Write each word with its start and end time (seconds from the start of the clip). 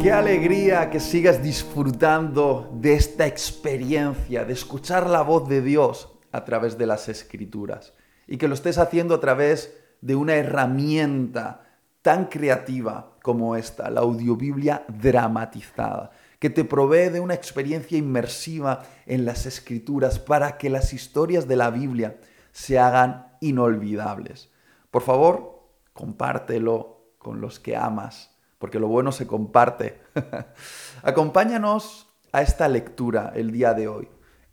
Qué 0.00 0.12
alegría 0.12 0.88
que 0.88 0.98
sigas 0.98 1.42
disfrutando 1.42 2.70
de 2.72 2.94
esta 2.94 3.26
experiencia, 3.26 4.46
de 4.46 4.54
escuchar 4.54 5.06
la 5.06 5.20
voz 5.20 5.46
de 5.46 5.60
Dios 5.60 6.08
a 6.32 6.42
través 6.46 6.78
de 6.78 6.86
las 6.86 7.10
escrituras 7.10 7.92
y 8.26 8.38
que 8.38 8.48
lo 8.48 8.54
estés 8.54 8.78
haciendo 8.78 9.14
a 9.14 9.20
través 9.20 9.76
de 10.00 10.16
una 10.16 10.36
herramienta 10.36 11.66
tan 12.00 12.24
creativa 12.28 13.18
como 13.22 13.56
esta, 13.56 13.90
la 13.90 14.00
audiobiblia 14.00 14.86
dramatizada, 14.88 16.12
que 16.38 16.48
te 16.48 16.64
provee 16.64 17.10
de 17.10 17.20
una 17.20 17.34
experiencia 17.34 17.98
inmersiva 17.98 18.84
en 19.04 19.26
las 19.26 19.44
escrituras 19.44 20.18
para 20.18 20.56
que 20.56 20.70
las 20.70 20.94
historias 20.94 21.46
de 21.46 21.56
la 21.56 21.68
Biblia 21.68 22.16
se 22.52 22.78
hagan 22.78 23.36
inolvidables. 23.42 24.50
Por 24.90 25.02
favor, 25.02 25.62
compártelo 25.92 27.12
con 27.18 27.42
los 27.42 27.60
que 27.60 27.76
amas 27.76 28.29
porque 28.60 28.78
lo 28.78 28.88
bueno 28.88 29.10
se 29.10 29.26
comparte. 29.26 30.02
Acompáñanos 31.02 32.06
a 32.30 32.42
esta 32.42 32.68
lectura 32.68 33.32
el 33.34 33.50
día 33.50 33.72
de 33.72 33.88
hoy, 33.88 34.08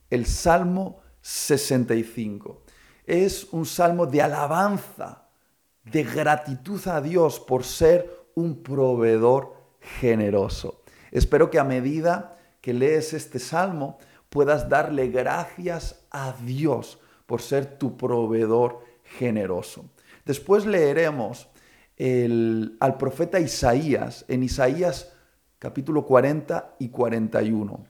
el 0.09 0.25
Salmo 0.25 1.01
65. 1.19 2.63
Es 3.03 3.49
un 3.51 3.65
salmo 3.65 4.05
de 4.05 4.21
alabanza, 4.21 5.27
de 5.83 6.05
gratitud 6.05 6.87
a 6.87 7.01
Dios 7.01 7.41
por 7.41 7.65
ser 7.65 8.29
un 8.33 8.63
proveedor 8.63 9.53
generoso. 9.99 10.83
Espero 11.11 11.51
que 11.51 11.59
a 11.59 11.65
medida 11.65 12.37
que 12.61 12.73
lees 12.73 13.13
este 13.13 13.39
salmo 13.39 13.97
puedas 14.29 14.69
darle 14.69 15.09
gracias 15.09 16.05
a 16.11 16.33
Dios 16.45 16.97
por 17.25 17.41
ser 17.41 17.77
tu 17.77 17.97
proveedor 17.97 18.85
generoso. 19.03 19.89
Después 20.23 20.65
leeremos 20.65 21.49
al 21.99 22.97
profeta 22.97 23.39
Isaías 23.39 24.25
en 24.27 24.43
Isaías 24.43 25.13
capítulo 25.59 26.05
40 26.05 26.75
y 26.79 26.89
41. 26.89 27.85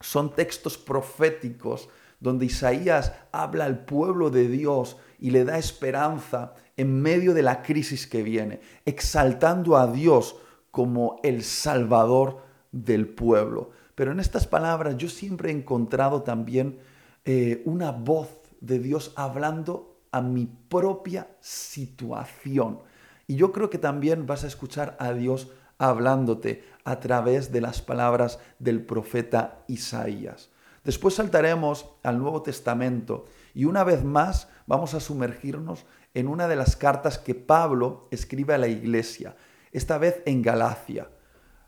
Son 0.00 0.34
textos 0.34 0.76
proféticos 0.76 1.88
donde 2.18 2.46
Isaías 2.46 3.12
habla 3.32 3.66
al 3.66 3.84
pueblo 3.84 4.30
de 4.30 4.48
Dios 4.48 4.96
y 5.18 5.30
le 5.30 5.44
da 5.44 5.58
esperanza 5.58 6.54
en 6.76 7.00
medio 7.00 7.34
de 7.34 7.42
la 7.42 7.62
crisis 7.62 8.06
que 8.06 8.22
viene, 8.22 8.60
exaltando 8.84 9.76
a 9.76 9.86
Dios 9.86 10.36
como 10.70 11.20
el 11.22 11.42
salvador 11.42 12.42
del 12.72 13.08
pueblo. 13.08 13.70
Pero 13.94 14.12
en 14.12 14.20
estas 14.20 14.46
palabras 14.46 14.96
yo 14.96 15.08
siempre 15.08 15.50
he 15.50 15.52
encontrado 15.52 16.22
también 16.22 16.78
eh, 17.24 17.62
una 17.64 17.92
voz 17.92 18.28
de 18.60 18.78
Dios 18.78 19.12
hablando 19.16 20.00
a 20.10 20.20
mi 20.20 20.46
propia 20.46 21.28
situación. 21.40 22.80
Y 23.26 23.36
yo 23.36 23.52
creo 23.52 23.70
que 23.70 23.78
también 23.78 24.26
vas 24.26 24.44
a 24.44 24.46
escuchar 24.46 24.96
a 25.00 25.12
Dios 25.12 25.50
hablándote 25.78 26.64
a 26.84 27.00
través 27.00 27.52
de 27.52 27.60
las 27.60 27.82
palabras 27.82 28.38
del 28.58 28.84
profeta 28.84 29.64
Isaías. 29.66 30.50
Después 30.84 31.14
saltaremos 31.14 31.90
al 32.02 32.18
Nuevo 32.18 32.42
Testamento 32.42 33.26
y 33.54 33.64
una 33.64 33.82
vez 33.82 34.04
más 34.04 34.48
vamos 34.66 34.94
a 34.94 35.00
sumergirnos 35.00 35.84
en 36.14 36.28
una 36.28 36.48
de 36.48 36.56
las 36.56 36.76
cartas 36.76 37.18
que 37.18 37.34
Pablo 37.34 38.08
escribe 38.10 38.54
a 38.54 38.58
la 38.58 38.68
iglesia, 38.68 39.36
esta 39.72 39.98
vez 39.98 40.22
en 40.24 40.42
Galacia. 40.42 41.10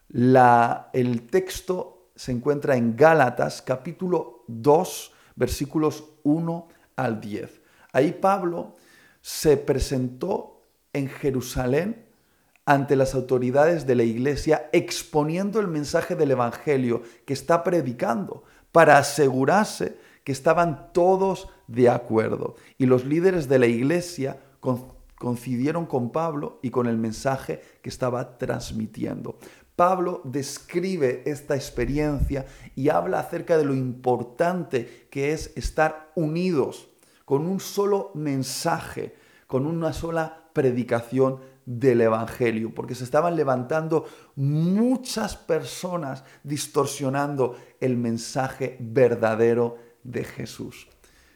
La, 0.08 0.88
el 0.92 1.26
texto 1.26 2.10
se 2.14 2.32
encuentra 2.32 2.76
en 2.76 2.96
Gálatas 2.96 3.60
capítulo 3.60 4.44
2 4.46 5.12
versículos 5.36 6.04
1 6.22 6.68
al 6.96 7.20
10. 7.20 7.60
Ahí 7.92 8.12
Pablo 8.12 8.76
se 9.20 9.56
presentó 9.56 10.57
en 10.98 11.08
Jerusalén 11.08 12.04
ante 12.66 12.96
las 12.96 13.14
autoridades 13.14 13.86
de 13.86 13.94
la 13.94 14.02
iglesia 14.02 14.68
exponiendo 14.72 15.58
el 15.58 15.68
mensaje 15.68 16.16
del 16.16 16.32
Evangelio 16.32 17.02
que 17.24 17.32
está 17.32 17.64
predicando 17.64 18.44
para 18.72 18.98
asegurarse 18.98 19.96
que 20.22 20.32
estaban 20.32 20.92
todos 20.92 21.48
de 21.66 21.88
acuerdo. 21.88 22.56
Y 22.76 22.84
los 22.84 23.06
líderes 23.06 23.48
de 23.48 23.58
la 23.58 23.66
iglesia 23.66 24.38
coincidieron 25.16 25.86
con 25.86 26.10
Pablo 26.10 26.58
y 26.62 26.68
con 26.68 26.86
el 26.86 26.98
mensaje 26.98 27.62
que 27.80 27.88
estaba 27.88 28.36
transmitiendo. 28.36 29.38
Pablo 29.74 30.20
describe 30.24 31.22
esta 31.24 31.54
experiencia 31.54 32.44
y 32.74 32.90
habla 32.90 33.20
acerca 33.20 33.56
de 33.56 33.64
lo 33.64 33.74
importante 33.74 35.06
que 35.10 35.32
es 35.32 35.52
estar 35.56 36.10
unidos 36.16 36.88
con 37.24 37.46
un 37.46 37.60
solo 37.60 38.10
mensaje, 38.14 39.14
con 39.46 39.66
una 39.66 39.92
sola 39.92 40.47
predicación 40.58 41.38
del 41.64 42.00
Evangelio, 42.00 42.74
porque 42.74 42.96
se 42.96 43.04
estaban 43.04 43.36
levantando 43.36 44.06
muchas 44.34 45.36
personas 45.36 46.24
distorsionando 46.42 47.56
el 47.78 47.96
mensaje 47.96 48.76
verdadero 48.80 49.76
de 50.02 50.24
Jesús. 50.24 50.88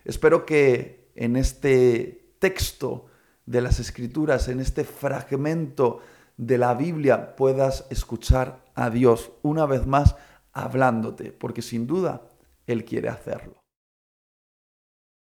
Espero 0.05 0.45
que 0.45 1.13
en 1.15 1.37
este 1.37 2.35
texto 2.41 3.07
de 3.47 3.61
las 3.61 3.79
Escrituras, 3.79 4.49
en 4.49 4.59
este 4.59 4.83
fragmento 4.83 6.01
de 6.37 6.59
la 6.59 6.75
Biblia, 6.75 7.37
puedas 7.37 7.87
escuchar 7.91 8.65
a 8.75 8.91
Dios 8.91 9.31
una 9.43 9.67
vez 9.67 9.87
más 9.87 10.17
hablándote, 10.53 11.31
porque 11.31 11.63
sin 11.63 11.87
duda 11.87 12.23
Él 12.67 12.85
quiere 12.85 13.09
hacerlo. 13.09 13.63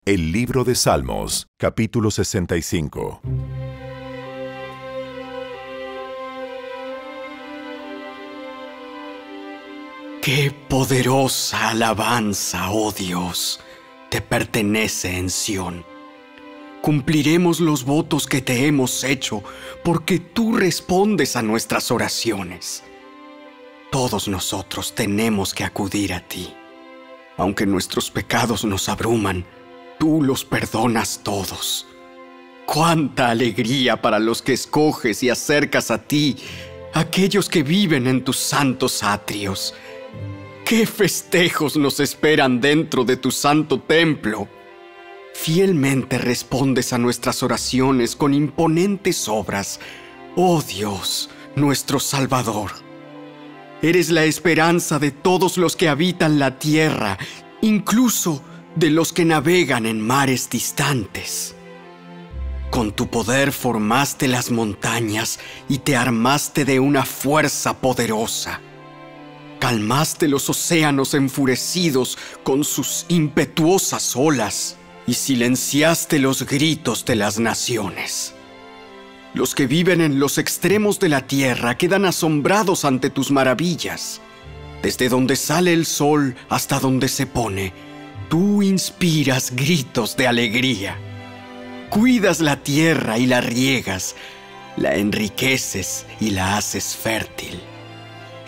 El 0.04 0.30
libro 0.30 0.64
de 0.64 0.74
Salmos, 0.74 1.46
capítulo 1.58 2.10
65. 2.10 3.57
Qué 10.22 10.52
poderosa 10.68 11.70
alabanza, 11.70 12.70
oh 12.70 12.92
Dios, 12.92 13.60
te 14.10 14.20
pertenece 14.20 15.16
en 15.16 15.30
Sión. 15.30 15.86
Cumpliremos 16.82 17.60
los 17.60 17.84
votos 17.84 18.26
que 18.26 18.42
te 18.42 18.66
hemos 18.66 19.04
hecho, 19.04 19.42
porque 19.84 20.18
tú 20.18 20.56
respondes 20.56 21.36
a 21.36 21.42
nuestras 21.42 21.90
oraciones. 21.90 22.82
Todos 23.90 24.28
nosotros 24.28 24.94
tenemos 24.94 25.54
que 25.54 25.64
acudir 25.64 26.12
a 26.12 26.20
ti. 26.20 26.52
Aunque 27.36 27.64
nuestros 27.64 28.10
pecados 28.10 28.64
nos 28.64 28.88
abruman, 28.88 29.46
tú 29.98 30.22
los 30.22 30.44
perdonas 30.44 31.20
todos. 31.22 31.86
Cuánta 32.66 33.30
alegría 33.30 34.02
para 34.02 34.18
los 34.18 34.42
que 34.42 34.52
escoges 34.52 35.22
y 35.22 35.30
acercas 35.30 35.90
a 35.90 36.02
ti, 36.02 36.36
aquellos 36.92 37.48
que 37.48 37.62
viven 37.62 38.06
en 38.06 38.24
tus 38.24 38.36
santos 38.36 39.02
atrios 39.02 39.74
¿Qué 40.68 40.84
festejos 40.84 41.78
nos 41.78 41.98
esperan 41.98 42.60
dentro 42.60 43.02
de 43.06 43.16
tu 43.16 43.30
santo 43.30 43.80
templo? 43.80 44.46
Fielmente 45.32 46.18
respondes 46.18 46.92
a 46.92 46.98
nuestras 46.98 47.42
oraciones 47.42 48.14
con 48.14 48.34
imponentes 48.34 49.30
obras, 49.30 49.80
oh 50.36 50.60
Dios, 50.60 51.30
nuestro 51.56 51.98
Salvador. 51.98 52.72
Eres 53.80 54.10
la 54.10 54.24
esperanza 54.26 54.98
de 54.98 55.10
todos 55.10 55.56
los 55.56 55.74
que 55.74 55.88
habitan 55.88 56.38
la 56.38 56.58
tierra, 56.58 57.16
incluso 57.62 58.42
de 58.76 58.90
los 58.90 59.14
que 59.14 59.24
navegan 59.24 59.86
en 59.86 60.02
mares 60.02 60.50
distantes. 60.50 61.54
Con 62.70 62.92
tu 62.92 63.08
poder 63.08 63.52
formaste 63.52 64.28
las 64.28 64.50
montañas 64.50 65.40
y 65.66 65.78
te 65.78 65.96
armaste 65.96 66.66
de 66.66 66.78
una 66.78 67.06
fuerza 67.06 67.80
poderosa. 67.80 68.60
Calmaste 69.68 70.28
los 70.28 70.48
océanos 70.48 71.12
enfurecidos 71.12 72.16
con 72.42 72.64
sus 72.64 73.04
impetuosas 73.08 74.16
olas 74.16 74.78
y 75.06 75.12
silenciaste 75.12 76.18
los 76.20 76.46
gritos 76.46 77.04
de 77.04 77.16
las 77.16 77.38
naciones. 77.38 78.32
Los 79.34 79.54
que 79.54 79.66
viven 79.66 80.00
en 80.00 80.20
los 80.20 80.38
extremos 80.38 80.98
de 80.98 81.10
la 81.10 81.26
tierra 81.26 81.76
quedan 81.76 82.06
asombrados 82.06 82.86
ante 82.86 83.10
tus 83.10 83.30
maravillas. 83.30 84.22
Desde 84.82 85.10
donde 85.10 85.36
sale 85.36 85.74
el 85.74 85.84
sol 85.84 86.34
hasta 86.48 86.80
donde 86.80 87.08
se 87.08 87.26
pone, 87.26 87.74
tú 88.30 88.62
inspiras 88.62 89.50
gritos 89.54 90.16
de 90.16 90.28
alegría. 90.28 90.96
Cuidas 91.90 92.40
la 92.40 92.62
tierra 92.62 93.18
y 93.18 93.26
la 93.26 93.42
riegas, 93.42 94.16
la 94.78 94.94
enriqueces 94.94 96.06
y 96.20 96.30
la 96.30 96.56
haces 96.56 96.96
fértil. 96.96 97.60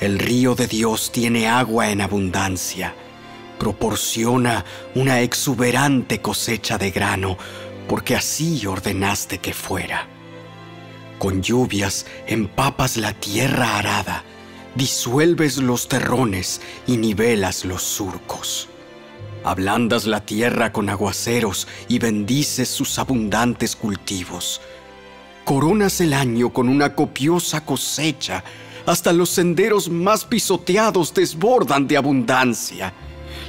El 0.00 0.18
río 0.18 0.54
de 0.54 0.66
Dios 0.66 1.12
tiene 1.12 1.46
agua 1.46 1.90
en 1.90 2.00
abundancia, 2.00 2.94
proporciona 3.58 4.64
una 4.94 5.20
exuberante 5.20 6.22
cosecha 6.22 6.78
de 6.78 6.90
grano, 6.90 7.36
porque 7.86 8.16
así 8.16 8.66
ordenaste 8.66 9.38
que 9.38 9.52
fuera. 9.52 10.08
Con 11.18 11.42
lluvias 11.42 12.06
empapas 12.26 12.96
la 12.96 13.12
tierra 13.12 13.76
arada, 13.76 14.24
disuelves 14.74 15.58
los 15.58 15.86
terrones 15.86 16.62
y 16.86 16.96
nivelas 16.96 17.66
los 17.66 17.82
surcos. 17.82 18.70
Ablandas 19.44 20.06
la 20.06 20.24
tierra 20.24 20.72
con 20.72 20.88
aguaceros 20.88 21.68
y 21.88 21.98
bendices 21.98 22.70
sus 22.70 22.98
abundantes 22.98 23.76
cultivos. 23.76 24.62
Coronas 25.44 26.00
el 26.00 26.14
año 26.14 26.54
con 26.54 26.70
una 26.70 26.94
copiosa 26.94 27.66
cosecha 27.66 28.42
hasta 28.86 29.12
los 29.12 29.30
senderos 29.30 29.88
más 29.88 30.24
pisoteados 30.24 31.14
desbordan 31.14 31.86
de 31.86 31.96
abundancia. 31.96 32.92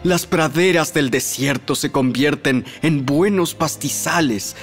Las 0.04 0.26
praderas 0.26 0.94
del 0.94 1.10
desierto 1.10 1.76
se 1.76 1.92
convierten 1.92 2.66
en 2.82 3.06
buenos 3.06 3.54
pastizales 3.54 4.56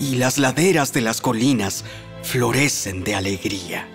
y 0.00 0.16
las 0.16 0.38
laderas 0.38 0.92
de 0.92 1.00
las 1.00 1.20
colinas 1.20 1.84
florecen 2.22 3.04
de 3.04 3.14
alegría. 3.14 3.86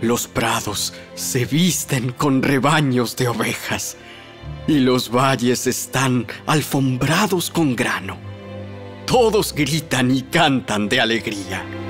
Los 0.00 0.28
prados 0.28 0.92
se 1.14 1.44
visten 1.46 2.12
con 2.12 2.42
rebaños 2.42 3.16
de 3.16 3.28
ovejas 3.28 3.96
y 4.66 4.78
los 4.78 5.10
valles 5.10 5.66
están 5.66 6.26
alfombrados 6.46 7.50
con 7.50 7.74
grano. 7.74 8.16
Todos 9.06 9.54
gritan 9.54 10.10
y 10.10 10.22
cantan 10.22 10.88
de 10.88 11.00
alegría. 11.00 11.83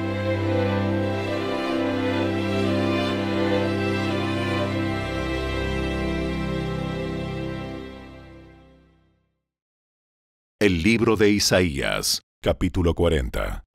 El 10.64 10.82
libro 10.82 11.16
de 11.16 11.28
Isaías, 11.28 12.22
capítulo 12.40 12.94
40. 12.94 13.66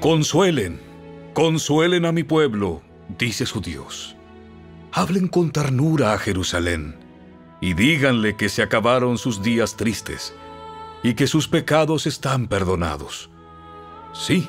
Consuelen, 0.00 0.80
consuelen 1.34 2.06
a 2.06 2.12
mi 2.12 2.22
pueblo, 2.22 2.80
dice 3.18 3.44
su 3.44 3.60
Dios. 3.60 4.16
Hablen 4.90 5.28
con 5.28 5.50
ternura 5.50 6.14
a 6.14 6.18
Jerusalén 6.18 6.96
y 7.60 7.74
díganle 7.74 8.36
que 8.36 8.48
se 8.48 8.62
acabaron 8.62 9.18
sus 9.18 9.42
días 9.42 9.76
tristes 9.76 10.34
y 11.02 11.12
que 11.12 11.26
sus 11.26 11.46
pecados 11.46 12.06
están 12.06 12.48
perdonados. 12.48 13.28
Sí, 14.14 14.48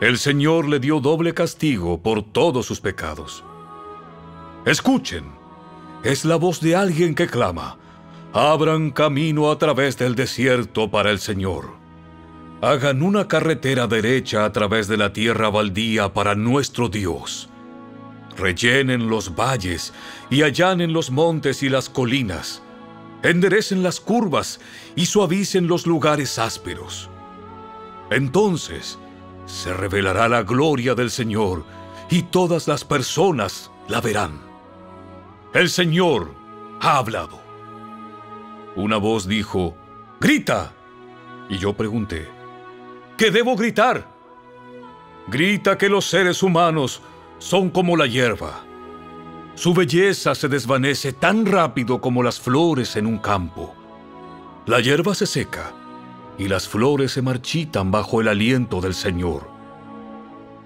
el 0.00 0.18
Señor 0.18 0.68
le 0.68 0.78
dio 0.78 1.00
doble 1.00 1.34
castigo 1.34 2.00
por 2.00 2.22
todos 2.22 2.66
sus 2.66 2.80
pecados. 2.80 3.42
Escuchen, 4.64 5.24
es 6.04 6.24
la 6.24 6.36
voz 6.36 6.60
de 6.60 6.76
alguien 6.76 7.16
que 7.16 7.26
clama, 7.26 7.78
abran 8.34 8.90
camino 8.90 9.50
a 9.50 9.56
través 9.56 9.96
del 9.96 10.14
desierto 10.14 10.90
para 10.90 11.10
el 11.10 11.18
Señor. 11.18 11.76
Hagan 12.60 13.02
una 13.02 13.26
carretera 13.28 13.86
derecha 13.86 14.44
a 14.44 14.52
través 14.52 14.88
de 14.88 14.98
la 14.98 15.12
tierra 15.12 15.48
baldía 15.48 16.12
para 16.12 16.34
nuestro 16.34 16.90
Dios 16.90 17.48
rellenen 18.36 19.08
los 19.08 19.34
valles 19.34 19.92
y 20.30 20.42
allanen 20.42 20.92
los 20.92 21.10
montes 21.10 21.62
y 21.62 21.68
las 21.68 21.88
colinas, 21.88 22.62
enderecen 23.22 23.82
las 23.82 24.00
curvas 24.00 24.60
y 24.96 25.06
suavicen 25.06 25.66
los 25.66 25.86
lugares 25.86 26.38
ásperos. 26.38 27.08
Entonces 28.10 28.98
se 29.46 29.72
revelará 29.72 30.28
la 30.28 30.42
gloria 30.42 30.94
del 30.94 31.10
Señor 31.10 31.64
y 32.10 32.22
todas 32.22 32.68
las 32.68 32.84
personas 32.84 33.70
la 33.88 34.00
verán. 34.00 34.40
El 35.52 35.70
Señor 35.70 36.34
ha 36.80 36.98
hablado. 36.98 37.43
Una 38.76 38.96
voz 38.96 39.28
dijo, 39.28 39.76
Grita. 40.20 40.72
Y 41.48 41.58
yo 41.58 41.74
pregunté, 41.74 42.26
¿qué 43.16 43.30
debo 43.30 43.56
gritar? 43.56 44.08
Grita 45.28 45.76
que 45.76 45.88
los 45.88 46.06
seres 46.06 46.42
humanos 46.42 47.02
son 47.38 47.70
como 47.70 47.96
la 47.96 48.06
hierba. 48.06 48.64
Su 49.54 49.72
belleza 49.74 50.34
se 50.34 50.48
desvanece 50.48 51.12
tan 51.12 51.46
rápido 51.46 52.00
como 52.00 52.22
las 52.22 52.40
flores 52.40 52.96
en 52.96 53.06
un 53.06 53.18
campo. 53.18 53.74
La 54.66 54.80
hierba 54.80 55.14
se 55.14 55.26
seca 55.26 55.72
y 56.38 56.48
las 56.48 56.68
flores 56.68 57.12
se 57.12 57.22
marchitan 57.22 57.90
bajo 57.90 58.20
el 58.20 58.28
aliento 58.28 58.80
del 58.80 58.94
Señor. 58.94 59.48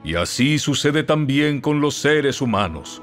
Y 0.04 0.14
así 0.14 0.58
sucede 0.58 1.02
también 1.02 1.60
con 1.60 1.80
los 1.80 1.96
seres 1.96 2.40
humanos. 2.40 3.02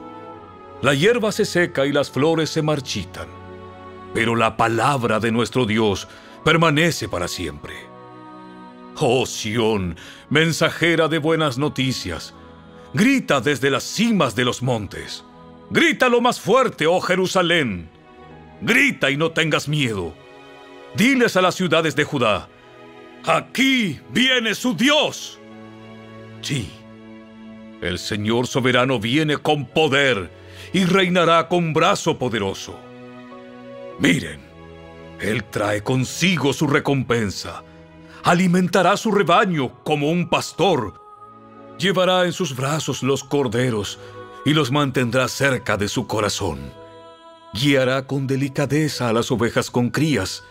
La 0.82 0.94
hierba 0.94 1.32
se 1.32 1.46
seca 1.46 1.86
y 1.86 1.92
las 1.92 2.10
flores 2.10 2.50
se 2.50 2.62
marchitan, 2.62 3.28
pero 4.16 4.36
la 4.36 4.56
palabra 4.56 5.20
de 5.20 5.32
nuestro 5.32 5.66
Dios 5.66 6.08
permanece 6.46 7.10
para 7.10 7.28
siempre. 7.28 7.76
Oh 8.98 9.26
Sión, 9.26 9.98
mensajera 10.30 11.10
de 11.10 11.18
buenas 11.18 11.58
noticias, 11.58 12.34
Grita 12.94 13.42
desde 13.42 13.70
las 13.70 13.84
cimas 13.84 14.36
de 14.36 14.46
los 14.46 14.64
montes. 14.64 15.26
Grita 15.70 16.08
lo 16.08 16.22
más 16.22 16.40
fuerte, 16.40 16.88
oh 16.88 17.02
Jerusalén. 17.02 17.90
Grita 18.62 19.12
y 19.12 19.18
no 19.18 19.32
tengas 19.32 19.68
miedo. 19.68 20.14
Diles 20.96 21.36
a 21.36 21.42
las 21.42 21.56
ciudades 21.56 21.94
de 21.98 22.06
Judá, 22.06 22.48
aquí 23.26 24.00
viene 24.12 24.56
su 24.56 24.78
Dios. 24.78 25.38
Sí, 26.42 26.72
el 27.82 28.00
Señor 28.00 28.48
soberano 28.48 28.98
viene 28.98 29.36
con 29.36 29.66
poder 29.66 30.32
y 30.72 30.86
reinará 30.86 31.50
con 31.50 31.74
brazo 31.74 32.18
poderoso. 32.18 32.85
Miren, 34.00 34.42
Él 35.20 35.44
trae 35.46 35.84
consigo 35.84 36.54
su 36.54 36.68
recompensa. 36.68 37.64
Alimentará 38.24 38.98
su 38.98 39.12
rebaño 39.12 39.84
como 39.84 40.10
un 40.10 40.30
pastor 40.30 41.06
Llevará 41.78 42.24
en 42.26 42.32
sus 42.32 42.56
brazos 42.56 43.04
los 43.04 43.24
corderos 43.24 44.00
y 44.46 44.54
los 44.54 44.72
mantendrá 44.72 45.28
cerca 45.28 45.76
de 45.76 45.90
su 45.90 46.08
corazón. 46.08 46.60
Guiará 47.54 48.08
con 48.08 48.28
delicadeza 48.28 49.10
a 49.10 49.14
las 49.14 49.30
ovejas 49.32 49.70
con 49.70 49.90
crías. 49.90 50.44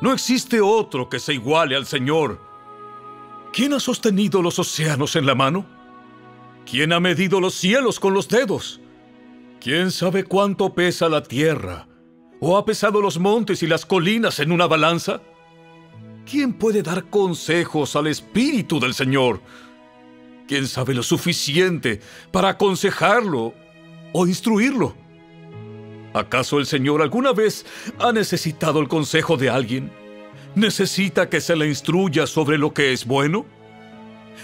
No 0.00 0.12
existe 0.12 0.60
otro 0.60 1.08
que 1.08 1.18
se 1.18 1.34
iguale 1.34 1.76
al 1.76 1.86
Señor. 1.86 2.40
¿Quién 3.52 3.74
ha 3.74 3.80
sostenido 3.80 4.40
los 4.40 4.58
océanos 4.58 5.16
en 5.16 5.26
la 5.26 5.34
mano? 5.34 5.66
¿Quién 6.70 6.92
ha 6.92 7.00
medido 7.00 7.40
los 7.40 7.54
cielos 7.54 8.00
con 8.00 8.14
los 8.14 8.28
dedos? 8.28 8.80
¿Quién 9.60 9.90
sabe 9.90 10.24
cuánto 10.24 10.74
pesa 10.74 11.08
la 11.08 11.22
tierra? 11.22 11.86
¿O 12.40 12.56
ha 12.56 12.64
pesado 12.64 13.00
los 13.00 13.18
montes 13.18 13.62
y 13.62 13.66
las 13.66 13.86
colinas 13.86 14.40
en 14.40 14.52
una 14.52 14.66
balanza? 14.66 15.20
¿Quién 16.28 16.54
puede 16.54 16.82
dar 16.82 17.04
consejos 17.04 17.96
al 17.96 18.08
Espíritu 18.08 18.78
del 18.78 18.94
Señor? 18.94 19.40
¿Quién 20.46 20.66
sabe 20.66 20.94
lo 20.94 21.02
suficiente 21.02 22.00
para 22.30 22.50
aconsejarlo 22.50 23.54
o 24.12 24.26
instruirlo? 24.26 24.94
¿Acaso 26.12 26.58
el 26.58 26.66
Señor 26.66 27.02
alguna 27.02 27.32
vez 27.32 27.64
ha 27.98 28.12
necesitado 28.12 28.80
el 28.80 28.88
consejo 28.88 29.36
de 29.36 29.50
alguien? 29.50 29.92
¿Necesita 30.54 31.28
que 31.28 31.40
se 31.40 31.56
le 31.56 31.68
instruya 31.68 32.26
sobre 32.26 32.58
lo 32.58 32.72
que 32.72 32.92
es 32.92 33.06
bueno? 33.06 33.46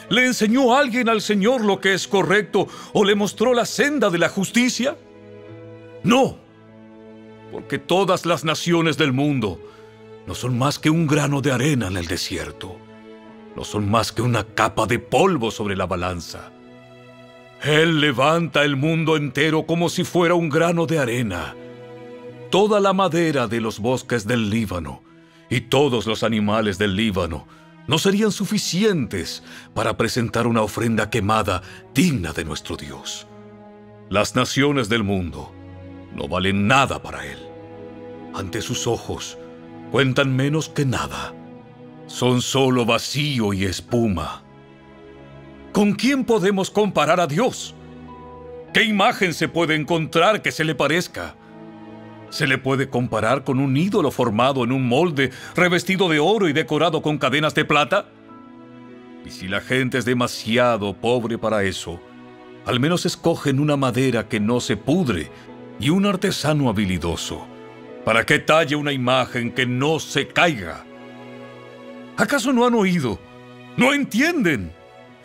¿Le 0.08 0.26
enseñó 0.26 0.74
alguien 0.76 1.08
al 1.08 1.20
Señor 1.20 1.64
lo 1.64 1.80
que 1.80 1.94
es 1.94 2.08
correcto 2.08 2.68
o 2.92 3.04
le 3.04 3.14
mostró 3.14 3.54
la 3.54 3.64
senda 3.64 4.10
de 4.10 4.18
la 4.18 4.28
justicia? 4.28 4.96
No, 6.02 6.38
porque 7.52 7.78
todas 7.78 8.26
las 8.26 8.44
naciones 8.44 8.96
del 8.96 9.12
mundo 9.12 9.60
no 10.26 10.34
son 10.34 10.58
más 10.58 10.80
que 10.80 10.90
un 10.90 11.06
grano 11.06 11.40
de 11.40 11.52
arena 11.52 11.86
en 11.86 11.96
el 11.96 12.06
desierto 12.06 12.76
no 13.56 13.64
son 13.64 13.90
más 13.90 14.12
que 14.12 14.22
una 14.22 14.44
capa 14.44 14.86
de 14.86 14.98
polvo 14.98 15.50
sobre 15.50 15.76
la 15.76 15.86
balanza. 15.86 16.52
Él 17.62 18.00
levanta 18.00 18.64
el 18.64 18.76
mundo 18.76 19.16
entero 19.16 19.66
como 19.66 19.88
si 19.88 20.04
fuera 20.04 20.34
un 20.34 20.48
grano 20.48 20.86
de 20.86 20.98
arena. 20.98 21.54
Toda 22.50 22.80
la 22.80 22.92
madera 22.92 23.46
de 23.46 23.60
los 23.60 23.78
bosques 23.78 24.26
del 24.26 24.50
Líbano 24.50 25.02
y 25.48 25.62
todos 25.62 26.06
los 26.06 26.22
animales 26.22 26.78
del 26.78 26.96
Líbano 26.96 27.46
no 27.86 27.98
serían 27.98 28.32
suficientes 28.32 29.42
para 29.74 29.96
presentar 29.96 30.46
una 30.46 30.62
ofrenda 30.62 31.10
quemada 31.10 31.62
digna 31.94 32.32
de 32.32 32.44
nuestro 32.44 32.76
Dios. 32.76 33.26
Las 34.08 34.34
naciones 34.34 34.88
del 34.88 35.04
mundo 35.04 35.52
no 36.14 36.28
valen 36.28 36.66
nada 36.66 37.02
para 37.02 37.26
Él. 37.26 37.38
Ante 38.34 38.60
sus 38.60 38.86
ojos 38.86 39.38
cuentan 39.90 40.34
menos 40.34 40.68
que 40.68 40.84
nada 40.84 41.34
son 42.06 42.42
solo 42.42 42.84
vacío 42.84 43.52
y 43.52 43.64
espuma. 43.64 44.42
¿Con 45.72 45.94
quién 45.94 46.24
podemos 46.24 46.70
comparar 46.70 47.20
a 47.20 47.26
Dios? 47.26 47.74
¿Qué 48.74 48.84
imagen 48.84 49.34
se 49.34 49.48
puede 49.48 49.74
encontrar 49.74 50.42
que 50.42 50.52
se 50.52 50.64
le 50.64 50.74
parezca? 50.74 51.34
¿Se 52.30 52.46
le 52.46 52.58
puede 52.58 52.88
comparar 52.88 53.44
con 53.44 53.58
un 53.58 53.76
ídolo 53.76 54.10
formado 54.10 54.64
en 54.64 54.72
un 54.72 54.86
molde 54.86 55.30
revestido 55.54 56.08
de 56.08 56.20
oro 56.20 56.48
y 56.48 56.52
decorado 56.52 57.02
con 57.02 57.18
cadenas 57.18 57.54
de 57.54 57.64
plata? 57.64 58.06
Y 59.24 59.30
si 59.30 59.48
la 59.48 59.60
gente 59.60 59.98
es 59.98 60.04
demasiado 60.04 60.94
pobre 60.94 61.38
para 61.38 61.62
eso, 61.64 62.00
al 62.66 62.80
menos 62.80 63.06
escogen 63.06 63.60
una 63.60 63.76
madera 63.76 64.28
que 64.28 64.40
no 64.40 64.60
se 64.60 64.76
pudre 64.76 65.30
y 65.78 65.90
un 65.90 66.06
artesano 66.06 66.68
habilidoso, 66.68 67.46
para 68.04 68.24
que 68.24 68.38
talle 68.38 68.76
una 68.76 68.92
imagen 68.92 69.52
que 69.52 69.66
no 69.66 69.98
se 69.98 70.28
caiga. 70.28 70.84
¿Acaso 72.16 72.52
no 72.52 72.66
han 72.66 72.74
oído? 72.74 73.18
¿No 73.76 73.92
entienden? 73.92 74.72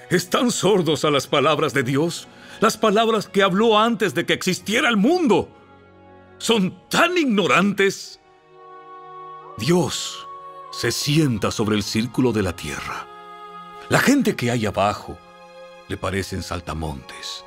¿Están 0.10 0.52
sordos 0.52 1.04
a 1.04 1.12
las 1.12 1.28
palabras 1.28 1.74
de 1.74 1.84
Dios? 1.84 2.28
Las 2.60 2.78
palabras 2.78 3.28
que 3.28 3.44
habló 3.44 3.78
antes 3.78 4.14
de 4.16 4.26
que 4.26 4.34
existiera 4.34 4.90
el 4.90 4.98
mundo. 4.98 5.50
¿Son 6.38 6.88
tan 6.90 7.18
ignorantes? 7.18 8.20
Dios 9.58 10.28
se 10.72 10.92
sienta 10.92 11.52
sobre 11.52 11.76
el 11.76 11.84
círculo 11.84 12.32
de 12.32 12.44
la 12.44 12.56
tierra. 12.56 13.08
La 13.90 14.00
gente 14.00 14.36
que 14.36 14.52
hay 14.52 14.66
abajo 14.66 15.18
le 15.88 15.98
parecen 15.98 16.44
saltamontes. 16.44 17.44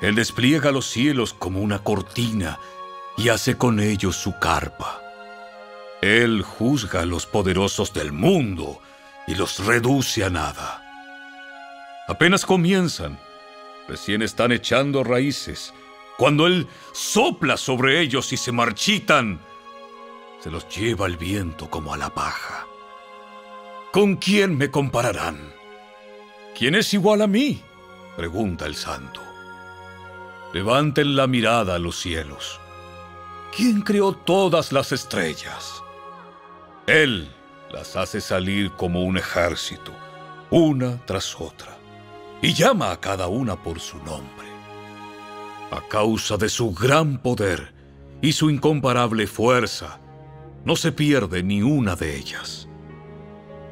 Él 0.00 0.14
despliega 0.14 0.72
los 0.72 0.86
cielos 0.86 1.34
como 1.34 1.60
una 1.60 1.78
cortina 1.78 2.58
y 3.16 3.30
hace 3.30 3.56
con 3.56 3.80
ellos 3.80 4.16
su 4.16 4.38
carpa. 4.38 5.00
Él 6.02 6.42
juzga 6.42 7.00
a 7.00 7.06
los 7.06 7.26
poderosos 7.26 7.92
del 7.92 8.12
mundo 8.12 8.80
y 9.26 9.34
los 9.34 9.64
reduce 9.64 10.24
a 10.24 10.30
nada. 10.30 10.82
Apenas 12.06 12.44
comienzan, 12.44 13.18
recién 13.88 14.22
están 14.22 14.52
echando 14.52 15.02
raíces. 15.02 15.72
Cuando 16.18 16.46
Él 16.46 16.68
sopla 16.92 17.56
sobre 17.56 18.00
ellos 18.00 18.32
y 18.32 18.36
se 18.36 18.52
marchitan, 18.52 19.40
se 20.40 20.50
los 20.50 20.68
lleva 20.68 21.06
el 21.06 21.16
viento 21.16 21.68
como 21.68 21.92
a 21.92 21.96
la 21.96 22.10
paja. 22.10 22.66
¿Con 23.92 24.16
quién 24.16 24.56
me 24.56 24.70
compararán? 24.70 25.52
¿Quién 26.56 26.74
es 26.74 26.92
igual 26.92 27.22
a 27.22 27.26
mí? 27.26 27.62
pregunta 28.16 28.66
el 28.66 28.76
santo. 28.76 29.25
Levanten 30.56 31.16
la 31.16 31.26
mirada 31.26 31.74
a 31.74 31.78
los 31.78 32.00
cielos. 32.00 32.58
¿Quién 33.54 33.82
creó 33.82 34.14
todas 34.14 34.72
las 34.72 34.90
estrellas? 34.90 35.82
Él 36.86 37.28
las 37.70 37.94
hace 37.94 38.22
salir 38.22 38.72
como 38.72 39.04
un 39.04 39.18
ejército, 39.18 39.92
una 40.50 40.96
tras 41.04 41.38
otra, 41.38 41.76
y 42.40 42.54
llama 42.54 42.90
a 42.90 42.98
cada 42.98 43.26
una 43.26 43.62
por 43.62 43.80
su 43.80 43.98
nombre. 43.98 44.48
A 45.72 45.86
causa 45.86 46.38
de 46.38 46.48
su 46.48 46.72
gran 46.72 47.18
poder 47.18 47.74
y 48.22 48.32
su 48.32 48.48
incomparable 48.48 49.26
fuerza, 49.26 50.00
no 50.64 50.74
se 50.74 50.90
pierde 50.90 51.42
ni 51.42 51.60
una 51.60 51.96
de 51.96 52.16
ellas. 52.16 52.66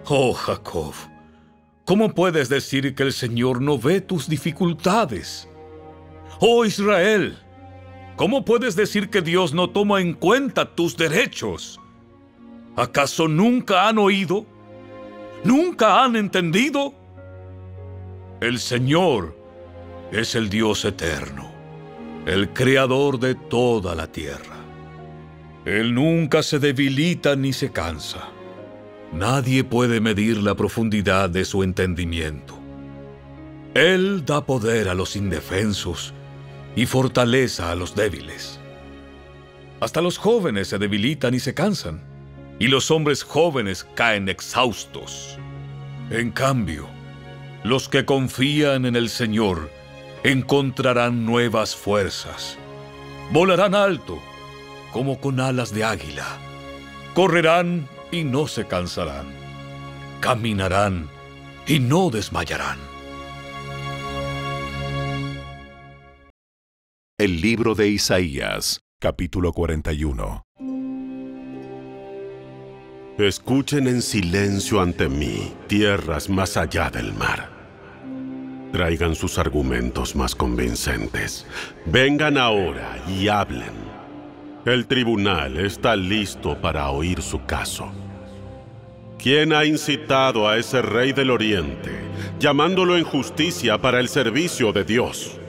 Oh 0.05 0.35
Jacob, 0.35 0.93
¿cómo 1.87 2.15
puedes 2.15 2.51
decir 2.51 2.95
que 2.95 3.05
el 3.05 3.15
Señor 3.15 3.63
no 3.63 3.79
ve 3.79 4.03
tus 4.03 4.29
dificultades? 4.29 5.49
Oh 6.47 6.67
Israel, 6.67 7.39
¿cómo 8.17 8.45
puedes 8.45 8.77
decir 8.77 9.09
que 9.09 9.23
Dios 9.23 9.55
no 9.55 9.71
toma 9.71 10.03
en 10.03 10.13
cuenta 10.13 10.75
tus 10.75 10.95
derechos? 10.95 11.81
¿Acaso 12.77 13.29
nunca 13.29 13.89
han 13.89 13.97
oído? 13.97 14.45
¿Nunca 15.43 16.05
han 16.05 16.17
entendido? 16.17 16.93
El 18.43 18.59
Señor 18.59 19.35
es 20.13 20.35
el 20.35 20.51
Dios 20.51 20.85
eterno, 20.85 21.51
el 22.27 22.51
creador 22.51 23.19
de 23.19 23.37
toda 23.37 23.95
la 23.95 24.13
tierra. 24.13 24.59
Él 25.65 25.95
nunca 25.95 26.43
se 26.43 26.59
debilita 26.59 27.37
ni 27.37 27.55
se 27.55 27.73
cansa. 27.73 28.29
Nadie 29.15 29.65
puede 29.65 29.99
medir 29.99 30.43
la 30.43 30.55
profundidad 30.55 31.31
de 31.31 31.47
su 31.47 31.63
entendimiento. 31.63 32.59
Él 33.73 34.27
da 34.27 34.45
poder 34.45 34.91
a 34.91 34.95
los 34.95 35.17
indefensos 35.17 36.13
y 36.77 36.87
fortaleza 36.87 37.71
a 37.71 37.75
los 37.75 37.95
débiles. 37.95 38.61
Hasta 39.81 40.01
los 40.01 40.19
jóvenes 40.19 40.69
se 40.69 40.79
debilitan 40.79 41.35
y 41.35 41.41
se 41.41 41.55
cansan 41.55 42.03
y 42.59 42.69
los 42.69 42.91
hombres 42.91 43.23
jóvenes 43.23 43.87
caen 43.95 44.29
exhaustos. 44.29 45.39
En 46.11 46.31
cambio, 46.31 46.89
los 47.63 47.89
que 47.89 48.05
confían 48.05 48.87
en 48.87 48.97
el 48.97 49.09
Señor 49.09 49.71
encontrarán 50.23 51.27
nuevas 51.27 51.75
fuerzas. 51.75 52.57
Volarán 53.31 53.75
alto, 53.75 54.19
como 54.93 55.21
con 55.21 55.41
alas 55.41 55.73
de 55.73 55.85
águila. 55.85 56.27
Correrán 57.15 57.89
y 58.13 58.25
no 58.25 58.47
se 58.47 58.67
cansarán. 58.67 59.27
Caminarán 60.21 61.09
y 61.67 61.81
no 61.81 62.11
desmayarán. 62.11 62.94
El 67.25 67.41
libro 67.41 67.75
de 67.75 67.89
Isaías, 67.89 68.83
capítulo 69.01 69.55
41. 69.55 70.43
Escuchen 73.17 73.87
en 73.87 74.03
silencio 74.03 74.83
ante 74.83 75.09
mí, 75.09 75.55
tierras 75.67 76.29
más 76.29 76.59
allá 76.59 76.91
del 76.91 77.15
mar. 77.15 77.49
Traigan 78.73 79.15
sus 79.15 79.39
argumentos 79.39 80.15
más 80.15 80.35
convincentes. 80.35 81.47
Vengan 81.87 82.37
ahora 82.37 83.03
y 83.09 83.29
hablen. 83.29 83.73
El 84.67 84.87
tribunal 84.87 85.57
está 85.57 85.97
listo 85.97 86.61
para 86.61 86.91
oír 86.91 87.23
su 87.23 87.43
caso. 87.47 87.91
¿Quién 89.19 89.55
ha 89.55 89.65
incitado 89.65 90.47
a 90.47 90.59
ese 90.59 90.83
rey 90.83 91.15
del 91.15 91.31
oriente, 91.31 91.91
llamándolo 92.39 92.99
en 92.99 93.05
justicia 93.05 93.79
para 93.79 93.99
el 93.99 94.11
servicio 94.11 94.75
de 94.75 94.85
Dios? 94.85 95.41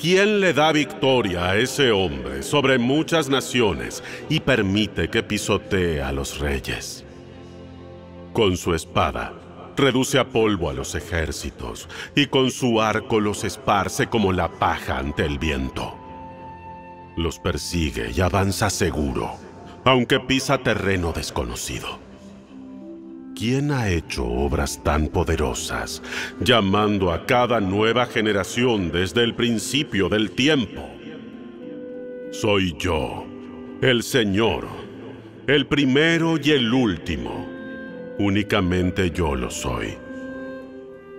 ¿Quién 0.00 0.40
le 0.40 0.54
da 0.54 0.72
victoria 0.72 1.50
a 1.50 1.56
ese 1.58 1.92
hombre 1.92 2.42
sobre 2.42 2.78
muchas 2.78 3.28
naciones 3.28 4.02
y 4.30 4.40
permite 4.40 5.10
que 5.10 5.22
pisotee 5.22 6.00
a 6.00 6.10
los 6.10 6.38
reyes? 6.38 7.04
Con 8.32 8.56
su 8.56 8.74
espada, 8.74 9.34
reduce 9.76 10.18
a 10.18 10.26
polvo 10.26 10.70
a 10.70 10.72
los 10.72 10.94
ejércitos 10.94 11.86
y 12.16 12.28
con 12.28 12.50
su 12.50 12.80
arco 12.80 13.20
los 13.20 13.44
esparce 13.44 14.06
como 14.06 14.32
la 14.32 14.48
paja 14.48 14.96
ante 14.96 15.26
el 15.26 15.38
viento. 15.38 15.94
Los 17.18 17.38
persigue 17.38 18.10
y 18.10 18.22
avanza 18.22 18.70
seguro, 18.70 19.34
aunque 19.84 20.18
pisa 20.18 20.56
terreno 20.56 21.12
desconocido. 21.12 22.09
¿Quién 23.40 23.70
ha 23.70 23.88
hecho 23.88 24.26
obras 24.26 24.84
tan 24.84 25.08
poderosas, 25.08 26.02
llamando 26.40 27.10
a 27.10 27.24
cada 27.24 27.58
nueva 27.58 28.04
generación 28.04 28.92
desde 28.92 29.24
el 29.24 29.34
principio 29.34 30.10
del 30.10 30.32
tiempo? 30.32 30.86
Soy 32.32 32.76
yo, 32.78 33.24
el 33.80 34.02
Señor, 34.02 34.68
el 35.46 35.66
primero 35.66 36.36
y 36.36 36.50
el 36.50 36.70
último. 36.70 37.48
Únicamente 38.18 39.10
yo 39.10 39.34
lo 39.34 39.50
soy. 39.50 39.96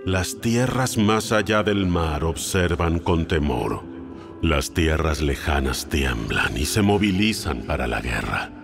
Las 0.06 0.40
tierras 0.40 0.96
más 0.96 1.32
allá 1.32 1.64
del 1.64 1.86
mar 1.86 2.22
observan 2.22 3.00
con 3.00 3.26
temor. 3.26 3.82
Las 4.42 4.72
tierras 4.72 5.20
lejanas 5.20 5.88
tiemblan 5.88 6.56
y 6.56 6.66
se 6.66 6.82
movilizan 6.82 7.62
para 7.62 7.88
la 7.88 8.00
guerra. 8.00 8.61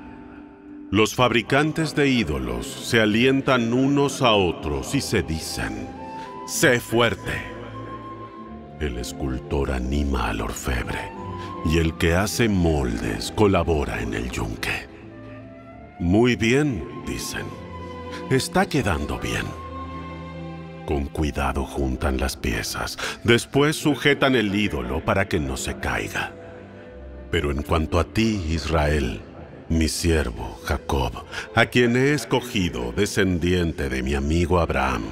Los 0.90 1.14
fabricantes 1.14 1.94
de 1.94 2.08
ídolos 2.08 2.66
se 2.66 3.02
alientan 3.02 3.74
unos 3.74 4.22
a 4.22 4.32
otros 4.32 4.94
y 4.94 5.02
se 5.02 5.22
dicen, 5.22 5.86
sé 6.46 6.80
fuerte. 6.80 7.34
El 8.80 8.96
escultor 8.96 9.70
anima 9.70 10.30
al 10.30 10.40
orfebre 10.40 11.12
y 11.66 11.76
el 11.76 11.98
que 11.98 12.14
hace 12.14 12.48
moldes 12.48 13.32
colabora 13.32 14.00
en 14.00 14.14
el 14.14 14.30
yunque. 14.30 14.88
Muy 15.98 16.36
bien, 16.36 16.82
dicen. 17.06 17.44
Está 18.30 18.64
quedando 18.64 19.18
bien. 19.18 19.44
Con 20.86 21.04
cuidado 21.04 21.66
juntan 21.66 22.18
las 22.18 22.34
piezas, 22.34 22.96
después 23.24 23.76
sujetan 23.76 24.34
el 24.34 24.54
ídolo 24.54 25.04
para 25.04 25.28
que 25.28 25.38
no 25.38 25.58
se 25.58 25.76
caiga. 25.76 26.32
Pero 27.30 27.50
en 27.50 27.60
cuanto 27.60 28.00
a 28.00 28.04
ti, 28.04 28.42
Israel, 28.48 29.20
mi 29.68 29.88
siervo 29.88 30.58
Jacob, 30.64 31.12
a 31.54 31.66
quien 31.66 31.96
he 31.96 32.12
escogido 32.12 32.92
descendiente 32.92 33.88
de 33.88 34.02
mi 34.02 34.14
amigo 34.14 34.60
Abraham. 34.60 35.04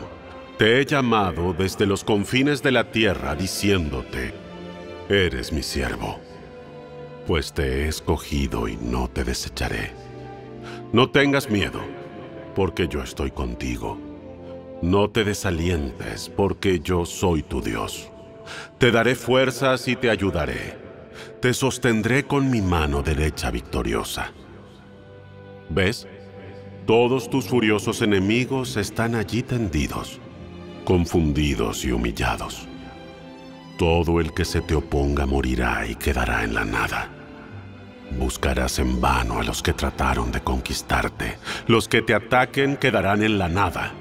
Te 0.58 0.80
he 0.80 0.86
llamado 0.86 1.52
desde 1.52 1.86
los 1.86 2.04
confines 2.04 2.62
de 2.62 2.72
la 2.72 2.90
tierra 2.90 3.34
diciéndote, 3.34 4.32
eres 5.08 5.52
mi 5.52 5.62
siervo, 5.62 6.18
pues 7.26 7.52
te 7.52 7.84
he 7.84 7.88
escogido 7.88 8.66
y 8.66 8.76
no 8.76 9.08
te 9.08 9.24
desecharé. 9.24 9.92
No 10.92 11.10
tengas 11.10 11.50
miedo, 11.50 11.80
porque 12.54 12.88
yo 12.88 13.02
estoy 13.02 13.30
contigo. 13.30 13.98
No 14.80 15.10
te 15.10 15.24
desalientes, 15.24 16.30
porque 16.34 16.80
yo 16.80 17.04
soy 17.04 17.42
tu 17.42 17.60
Dios. 17.60 18.10
Te 18.78 18.90
daré 18.90 19.14
fuerzas 19.14 19.88
y 19.88 19.96
te 19.96 20.08
ayudaré. 20.08 20.78
Te 21.40 21.52
sostendré 21.52 22.24
con 22.24 22.50
mi 22.50 22.62
mano 22.62 23.02
derecha 23.02 23.50
victoriosa. 23.50 24.32
¿Ves? 25.68 26.06
Todos 26.86 27.28
tus 27.28 27.48
furiosos 27.48 28.00
enemigos 28.02 28.76
están 28.76 29.16
allí 29.16 29.42
tendidos, 29.42 30.20
confundidos 30.84 31.84
y 31.84 31.90
humillados. 31.90 32.68
Todo 33.76 34.20
el 34.20 34.32
que 34.32 34.44
se 34.44 34.60
te 34.60 34.74
oponga 34.74 35.26
morirá 35.26 35.86
y 35.86 35.96
quedará 35.96 36.44
en 36.44 36.54
la 36.54 36.64
nada. 36.64 37.10
Buscarás 38.18 38.78
en 38.78 39.00
vano 39.00 39.40
a 39.40 39.42
los 39.42 39.62
que 39.62 39.72
trataron 39.72 40.30
de 40.30 40.40
conquistarte. 40.40 41.38
Los 41.66 41.88
que 41.88 42.02
te 42.02 42.14
ataquen 42.14 42.76
quedarán 42.76 43.22
en 43.24 43.36
la 43.36 43.48
nada. 43.48 43.92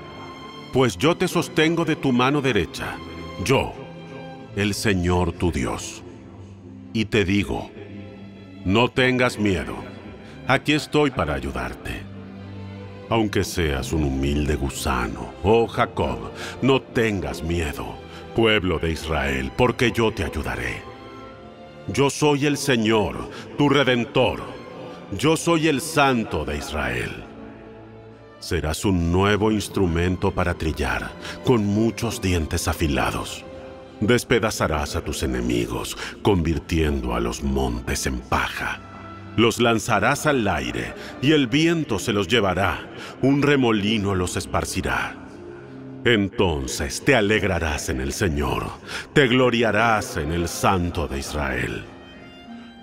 Pues 0.71 0.95
yo 0.97 1.17
te 1.17 1.27
sostengo 1.27 1.85
de 1.85 1.95
tu 1.95 2.11
mano 2.11 2.41
derecha, 2.41 2.97
yo, 3.43 3.73
el 4.55 4.73
Señor 4.73 5.31
tu 5.31 5.51
Dios. 5.51 6.03
Y 6.93 7.05
te 7.05 7.25
digo, 7.25 7.71
no 8.63 8.89
tengas 8.89 9.39
miedo 9.39 9.94
Aquí 10.47 10.73
estoy 10.73 11.09
para 11.09 11.33
ayudarte. 11.33 12.03
Aunque 13.09 13.43
seas 13.43 13.91
un 13.93 14.03
humilde 14.03 14.55
gusano, 14.55 15.33
oh 15.43 15.65
Jacob, 15.65 16.31
no 16.61 16.79
tengas 16.81 17.41
miedo, 17.41 17.97
pueblo 18.35 18.77
de 18.77 18.91
Israel, 18.91 19.51
porque 19.57 19.91
yo 19.91 20.11
te 20.11 20.23
ayudaré. 20.23 20.83
Yo 21.87 22.11
soy 22.11 22.45
el 22.45 22.57
Señor, 22.57 23.29
tu 23.57 23.69
redentor. 23.69 24.43
Yo 25.17 25.35
soy 25.35 25.67
el 25.67 25.81
Santo 25.81 26.45
de 26.45 26.57
Israel. 26.57 27.23
Serás 28.39 28.85
un 28.85 29.11
nuevo 29.11 29.51
instrumento 29.51 30.31
para 30.31 30.53
trillar, 30.53 31.11
con 31.43 31.65
muchos 31.65 32.21
dientes 32.21 32.67
afilados. 32.67 33.43
Despedazarás 33.99 34.95
a 34.95 35.01
tus 35.01 35.23
enemigos, 35.23 35.97
convirtiendo 36.21 37.15
a 37.15 37.19
los 37.19 37.41
montes 37.41 38.05
en 38.05 38.19
paja. 38.19 38.84
Los 39.37 39.59
lanzarás 39.59 40.25
al 40.25 40.47
aire, 40.47 40.93
y 41.21 41.33
el 41.33 41.47
viento 41.47 41.99
se 41.99 42.13
los 42.13 42.27
llevará, 42.27 42.87
un 43.21 43.41
remolino 43.41 44.15
los 44.15 44.37
esparcirá. 44.37 45.15
Entonces 46.05 47.03
te 47.03 47.15
alegrarás 47.15 47.89
en 47.89 47.99
el 47.99 48.13
Señor, 48.13 48.67
te 49.13 49.27
gloriarás 49.27 50.17
en 50.17 50.31
el 50.31 50.47
Santo 50.47 51.07
de 51.07 51.19
Israel. 51.19 51.83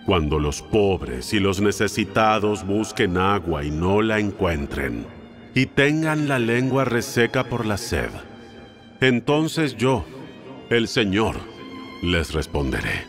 Cuando 0.05 0.41
los 0.41 0.61
pobres 0.61 1.33
y 1.33 1.39
los 1.39 1.61
necesitados 1.61 2.67
busquen 2.67 3.17
agua 3.17 3.65
y 3.65 3.71
no 3.71 4.03
la 4.03 4.19
encuentren, 4.19 5.07
y 5.55 5.67
tengan 5.67 6.29
la 6.29 6.39
lengua 6.39 6.85
reseca 6.85 7.45
por 7.45 7.65
la 7.65 7.77
sed, 7.77 8.11
entonces 9.01 9.77
yo, 9.77 10.05
el 10.71 10.89
Señor, 10.89 11.37
les 12.03 12.33
responderé. 12.33 13.05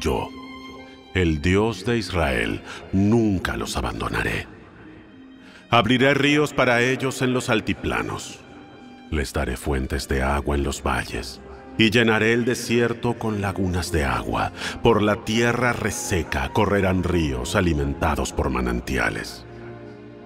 Yo, 0.00 0.28
el 1.14 1.42
Dios 1.42 1.84
de 1.84 1.98
Israel, 1.98 2.62
nunca 2.92 3.56
los 3.56 3.76
abandonaré. 3.76 4.46
Abriré 5.70 6.14
ríos 6.14 6.52
para 6.52 6.82
ellos 6.82 7.22
en 7.22 7.32
los 7.32 7.48
altiplanos 7.48 8.40
les 9.10 9.32
daré 9.32 9.56
fuentes 9.56 10.08
de 10.08 10.22
agua 10.22 10.56
en 10.56 10.62
los 10.62 10.82
valles, 10.82 11.40
y 11.78 11.90
llenaré 11.90 12.32
el 12.32 12.44
desierto 12.44 13.14
con 13.14 13.40
lagunas 13.40 13.90
de 13.92 14.04
agua. 14.04 14.52
Por 14.82 15.02
la 15.02 15.24
tierra 15.24 15.72
reseca 15.72 16.50
correrán 16.52 17.02
ríos 17.02 17.56
alimentados 17.56 18.32
por 18.32 18.50
manantiales. 18.50 19.44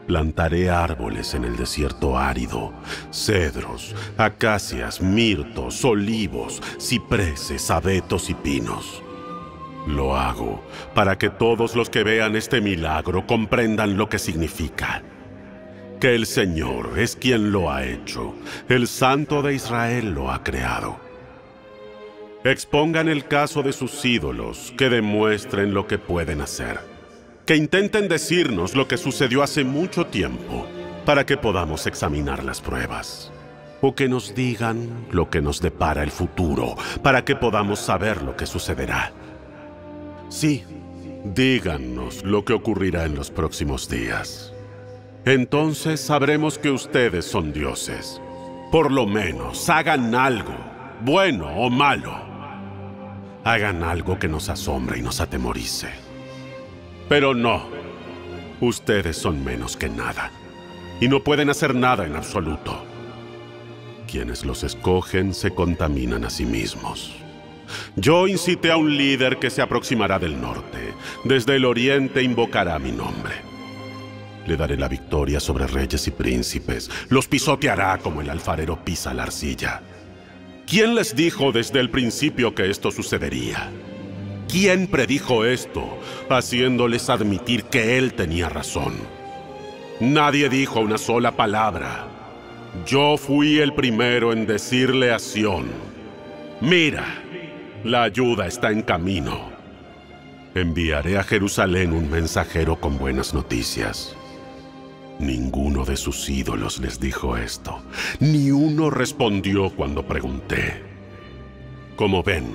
Plantaré 0.07 0.69
árboles 0.69 1.33
en 1.33 1.45
el 1.45 1.57
desierto 1.57 2.19
árido, 2.19 2.75
cedros, 3.11 3.95
acacias, 4.19 5.01
mirtos, 5.01 5.83
olivos, 5.85 6.61
cipreses, 6.79 7.71
abetos 7.71 8.29
y 8.29 8.35
pinos. 8.35 9.04
Lo 9.87 10.17
hago 10.17 10.63
para 10.95 11.19
que 11.19 11.31
todos 11.31 11.77
los 11.77 11.91
que 11.91 12.05
vean 12.05 12.37
este 12.37 12.61
milagro 12.61 13.27
comprendan 13.27 13.97
lo 13.97 14.09
que 14.09 14.19
significa 14.19 15.03
que 16.05 16.15
el 16.15 16.27
Señor 16.27 16.99
es 16.99 17.17
quien 17.17 17.51
lo 17.51 17.73
ha 17.73 17.83
hecho, 17.83 18.35
el 18.69 18.89
Santo 18.89 19.41
de 19.41 19.55
Israel 19.55 20.13
lo 20.13 20.31
ha 20.31 20.43
creado. 20.43 20.99
Expongan 22.45 23.09
el 23.09 23.27
caso 23.27 23.63
de 23.63 23.73
sus 23.73 24.05
ídolos, 24.05 24.75
que 24.77 24.91
demuestren 24.91 25.73
lo 25.73 25.87
que 25.87 25.97
pueden 25.97 26.43
hacer, 26.43 26.79
que 27.47 27.57
intenten 27.57 28.07
decirnos 28.07 28.75
lo 28.75 28.87
que 28.87 28.99
sucedió 28.99 29.43
hace 29.43 29.65
mucho 29.65 30.05
tiempo, 30.05 30.67
para 31.07 31.25
que 31.25 31.39
podamos 31.39 31.87
examinar 31.87 32.45
las 32.45 32.61
pruebas, 32.61 33.33
o 33.81 33.95
que 33.95 34.07
nos 34.07 34.35
digan 34.35 35.07
lo 35.11 35.31
que 35.31 35.41
nos 35.41 35.63
depara 35.63 36.03
el 36.03 36.11
futuro, 36.11 36.77
para 37.03 37.25
que 37.25 37.35
podamos 37.35 37.79
saber 37.79 38.21
lo 38.21 38.37
que 38.37 38.45
sucederá. 38.45 39.11
Sí, 40.35 40.65
díganos 41.33 42.25
lo 42.25 42.45
que 42.45 42.55
ocurrirá 42.55 43.05
en 43.05 43.15
los 43.15 43.31
próximos 43.31 43.89
días. 43.89 44.53
Entonces 45.25 46.01
sabremos 46.01 46.59
que 46.59 46.73
ustedes 46.73 47.25
son 47.25 47.53
dioses. 47.53 48.21
Por 48.73 48.91
lo 48.91 49.07
menos 49.07 49.69
hagan 49.69 50.13
algo, 50.13 50.57
bueno 51.03 51.47
o 51.55 51.71
malo. 51.71 52.13
Hagan 53.45 53.85
algo 53.85 54.19
que 54.19 54.27
nos 54.27 54.49
asombre 54.49 54.99
y 54.99 55.03
nos 55.03 55.21
atemorice. 55.21 55.91
Pero 57.09 57.33
no, 57.33 57.69
ustedes 58.61 59.17
son 59.17 59.45
menos 59.45 59.77
que 59.77 59.89
nada. 59.89 60.33
Y 61.01 61.07
no 61.07 61.23
pueden 61.23 61.49
hacer 61.49 61.77
nada 61.77 62.07
en 62.07 62.17
absoluto. 62.17 62.85
Quienes 64.11 64.45
los 64.45 64.65
escogen 64.65 65.33
se 65.33 65.53
contaminan 65.53 66.25
a 66.25 66.31
sí 66.31 66.45
mismos. 66.45 67.24
Yo 67.97 68.27
incité 68.27 68.71
a 68.71 68.77
un 68.77 68.97
líder 68.97 69.39
que 69.39 69.51
se 69.51 69.63
aproximará 69.63 70.19
del 70.19 70.41
norte. 70.41 70.95
Desde 71.25 71.57
el 71.57 71.65
oriente 71.65 72.23
invocará 72.23 72.79
mi 72.79 72.93
nombre. 72.93 73.35
Le 74.47 74.57
daré 74.57 74.77
la 74.77 74.89
victoria 74.89 75.41
sobre 75.41 75.67
reyes 75.67 76.07
y 76.07 76.11
príncipes. 76.11 76.91
Los 77.09 77.29
pisoteará 77.29 77.99
como 77.99 78.21
el 78.21 78.31
alfarero 78.31 78.85
pisa 78.85 79.15
la 79.15 79.23
arcilla. 79.25 79.83
¿Quién 80.67 80.95
les 80.95 81.15
dijo 81.15 81.53
desde 81.53 81.81
el 81.81 81.91
principio 81.91 82.55
que 82.55 82.71
esto 82.71 82.91
sucedería? 82.91 83.71
¿Quién 84.49 84.87
predijo 84.87 85.45
esto, 85.45 85.99
haciéndoles 86.29 87.11
admitir 87.11 87.65
que 87.65 87.99
él 87.99 88.15
tenía 88.15 88.49
razón? 88.49 88.95
Nadie 90.01 90.49
dijo 90.49 90.81
una 90.81 90.99
sola 90.99 91.33
palabra. 91.33 92.07
Yo 92.87 93.17
fui 93.17 93.59
el 93.59 93.73
primero 93.75 94.33
en 94.33 94.47
decirle 94.47 95.13
a 95.13 95.19
Sión, 95.19 95.67
mira, 96.61 97.24
la 97.85 98.05
ayuda 98.05 98.47
está 98.47 98.71
en 98.71 98.81
camino. 98.81 99.53
Enviaré 100.55 101.19
a 101.19 101.23
Jerusalén 101.23 101.93
un 101.93 102.11
mensajero 102.11 102.81
con 102.81 102.97
buenas 102.97 103.35
noticias. 103.35 104.17
Ninguno 105.19 105.85
de 105.85 105.97
sus 105.97 106.29
ídolos 106.31 106.81
les 106.81 106.99
dijo 106.99 107.37
esto. 107.37 107.83
Ni 108.21 108.51
uno 108.51 108.89
respondió 108.89 109.71
cuando 109.71 110.07
pregunté. 110.07 110.83
Como 111.97 112.23
ven, 112.23 112.47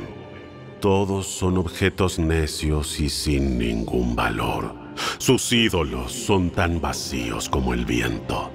todos 0.82 1.28
son 1.28 1.58
objetos 1.58 2.18
necios 2.18 3.00
y 3.00 3.10
sin 3.10 3.60
ningún 3.60 4.16
valor. 4.16 4.74
Sus 5.20 5.54
ídolos 5.54 6.12
son 6.12 6.50
tan 6.50 6.82
vacíos 6.82 7.48
como 7.48 7.74
el 7.76 7.86
viento. 7.86 8.52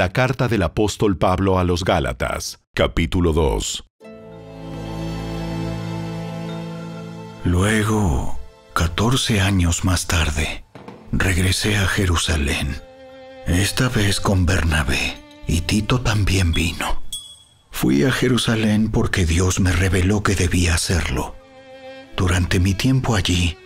La 0.00 0.14
carta 0.14 0.48
del 0.48 0.62
apóstol 0.62 1.18
Pablo 1.18 1.58
a 1.58 1.64
los 1.64 1.84
Gálatas, 1.84 2.60
capítulo 2.72 3.34
2. 3.34 3.84
Luego, 7.44 8.40
catorce 8.72 9.42
años 9.42 9.84
más 9.84 10.06
tarde, 10.06 10.64
regresé 11.12 11.76
a 11.76 11.86
Jerusalén, 11.86 12.80
esta 13.46 13.90
vez 13.90 14.20
con 14.20 14.46
Bernabé, 14.46 15.18
y 15.46 15.60
Tito 15.60 16.00
también 16.00 16.54
vino. 16.54 17.02
Fui 17.70 18.02
a 18.04 18.10
Jerusalén 18.10 18.90
porque 18.90 19.26
Dios 19.26 19.60
me 19.60 19.70
reveló 19.70 20.22
que 20.22 20.34
debía 20.34 20.76
hacerlo. 20.76 21.34
Durante 22.16 22.58
mi 22.58 22.72
tiempo 22.72 23.16
allí, 23.16 23.58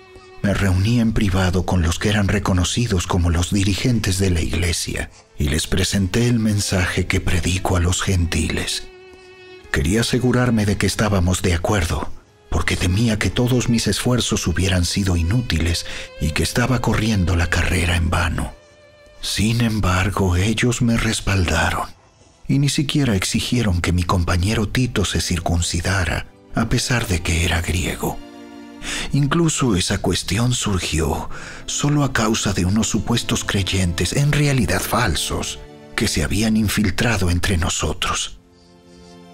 me 0.43 0.53
reuní 0.53 0.99
en 0.99 1.13
privado 1.13 1.65
con 1.65 1.83
los 1.83 2.01
que 2.01 2.09
eran 2.09 2.27
reconocidos 2.27 3.07
como 3.07 3.31
los 3.31 3.53
dirigentes 3.53 4.19
de 4.19 4.31
la 4.31 4.41
iglesia 4.41 5.11
y 5.39 5.49
les 5.49 5.67
presenté 5.67 6.29
el 6.29 6.39
mensaje 6.39 7.07
que 7.07 7.21
predico 7.21 7.77
a 7.77 7.81
los 7.81 8.03
gentiles. 8.03 8.87
Quería 9.73 10.03
asegurarme 10.03 10.67
de 10.67 10.77
que 10.77 10.87
estábamos 10.87 11.43
de 11.43 11.55
acuerdo 11.55 12.11
porque 12.55 12.77
temía 12.77 13.19
que 13.19 13.31
todos 13.31 13.69
mis 13.69 13.89
esfuerzos 13.89 14.47
hubieran 14.47 14.85
sido 14.85 15.17
inútiles 15.17 15.87
y 16.21 16.31
que 16.31 16.45
estaba 16.45 16.81
corriendo 16.81 17.35
la 17.35 17.51
carrera 17.51 17.97
en 17.97 18.11
vano. 18.11 18.55
Sin 19.21 19.61
embargo, 19.61 20.37
ellos 20.37 20.81
me 20.81 20.97
respaldaron 20.97 21.89
y 22.47 22.61
ni 22.61 22.69
siquiera 22.69 23.17
exigieron 23.17 23.81
que 23.81 23.93
mi 23.93 24.05
compañero 24.05 24.69
Tito 24.69 25.05
se 25.05 25.21
circuncidara, 25.21 26.29
a 26.55 26.69
pesar 26.69 27.09
de 27.09 27.23
que 27.23 27.45
era 27.45 27.61
griego. 27.61 28.21
Incluso 29.13 29.77
esa 29.77 29.99
cuestión 29.99 30.53
surgió 30.53 31.31
solo 31.67 32.05
a 32.05 32.13
causa 32.13 32.53
de 32.53 32.65
unos 32.65 32.89
supuestos 32.89 33.45
creyentes, 33.45 34.13
en 34.13 34.33
realidad 34.33 34.81
falsos, 34.81 35.59
que 35.97 36.09
se 36.09 36.25
habían 36.25 36.57
infiltrado 36.57 37.31
entre 37.31 37.57
nosotros 37.57 38.39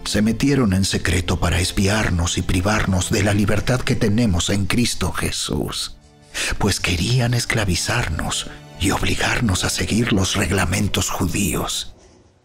se 0.04 0.22
metieron 0.22 0.72
en 0.72 0.84
secreto 0.84 1.38
para 1.38 1.60
espiarnos 1.60 2.38
y 2.38 2.42
privarnos 2.42 3.10
de 3.10 3.22
la 3.22 3.34
libertad 3.34 3.80
que 3.80 3.94
tenemos 3.94 4.50
en 4.50 4.66
Cristo 4.66 5.12
Jesús, 5.12 5.96
pues 6.58 6.80
querían 6.80 7.34
esclavizarnos 7.34 8.48
y 8.80 8.90
obligarnos 8.90 9.64
a 9.64 9.70
seguir 9.70 10.12
los 10.12 10.36
reglamentos 10.36 11.10
judíos. 11.10 11.94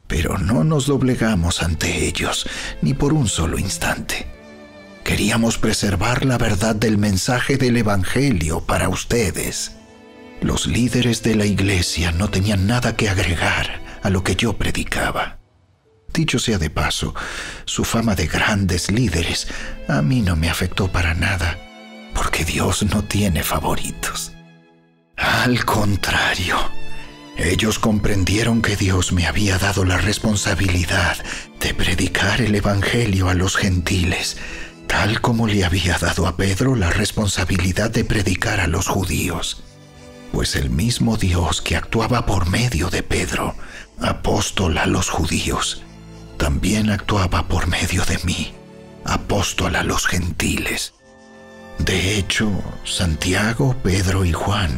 Pero 0.08 0.38
no 0.38 0.64
nos 0.64 0.86
doblegamos 0.86 1.64
ante 1.64 2.06
ellos 2.06 2.48
ni 2.82 2.94
por 2.94 3.14
un 3.14 3.28
solo 3.28 3.58
instante. 3.58 4.35
Queríamos 5.06 5.60
preservar 5.60 6.26
la 6.26 6.40
verdad 6.40 6.76
del 6.76 6.98
mensaje 6.98 7.58
del 7.58 7.78
Evangelio 7.78 8.62
para 8.62 8.90
ustedes. 8.90 9.74
Los 10.42 10.66
líderes 10.66 11.22
de 11.22 11.36
la 11.36 11.46
iglesia 11.46 12.12
no 12.12 12.32
tenían 12.32 12.66
nada 12.66 12.96
que 12.96 13.08
agregar 13.08 13.84
a 14.02 14.10
lo 14.10 14.24
que 14.24 14.36
yo 14.36 14.58
predicaba. 14.58 15.38
Dicho 16.12 16.40
sea 16.40 16.58
de 16.58 16.72
paso, 16.72 17.14
su 17.66 17.84
fama 17.86 18.16
de 18.16 18.26
grandes 18.26 18.90
líderes 18.90 19.48
a 19.88 20.02
mí 20.02 20.22
no 20.24 20.36
me 20.36 20.50
afectó 20.50 20.92
para 20.92 21.14
nada, 21.14 21.60
porque 22.16 22.44
Dios 22.44 22.84
no 22.84 23.04
tiene 23.04 23.44
favoritos. 23.44 24.34
Al 25.18 25.66
contrario, 25.66 26.58
ellos 27.38 27.78
comprendieron 27.78 28.64
que 28.64 28.76
Dios 28.76 29.12
me 29.12 29.28
había 29.28 29.60
dado 29.60 29.86
la 29.86 29.98
responsabilidad 29.98 31.18
de 31.60 31.76
predicar 31.76 32.42
el 32.42 32.56
Evangelio 32.56 33.30
a 33.30 33.36
los 33.36 33.56
gentiles, 33.56 34.38
tal 34.88 35.22
como 35.22 35.48
le 35.48 35.66
había 35.66 35.98
dado 35.98 36.28
a 36.28 36.36
Pedro 36.38 36.76
la 36.76 36.90
responsabilidad 36.90 37.90
de 37.92 38.04
predicar 38.04 38.60
a 38.60 38.68
los 38.68 38.88
judíos. 38.88 39.64
Pues 40.32 40.56
el 40.56 40.70
mismo 40.70 41.18
Dios 41.18 41.62
que 41.62 41.76
actuaba 41.76 42.26
por 42.26 42.50
medio 42.50 42.90
de 42.90 43.04
Pedro, 43.04 43.56
apóstol 44.00 44.78
a 44.78 44.86
los 44.86 45.10
judíos, 45.10 45.84
también 46.38 46.90
actuaba 46.90 47.48
por 47.48 47.68
medio 47.68 48.04
de 48.06 48.20
mí, 48.24 48.54
apóstol 49.06 49.76
a 49.76 49.84
los 49.84 50.06
gentiles. 50.06 50.94
De 51.80 52.18
hecho, 52.18 52.52
Santiago, 52.84 53.76
Pedro 53.84 54.26
y 54.26 54.34
Juan, 54.34 54.72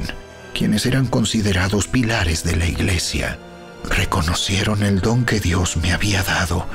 quienes 0.53 0.85
eran 0.85 1.07
considerados 1.07 1.87
pilares 1.87 2.43
de 2.43 2.55
la 2.55 2.65
iglesia, 2.65 3.39
reconocieron 3.83 4.83
el 4.83 5.01
don 5.01 5.25
que 5.25 5.39
Dios 5.39 5.77
me 5.77 5.93
había 5.93 6.23
dado 6.23 6.67